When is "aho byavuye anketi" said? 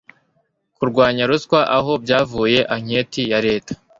1.77-3.21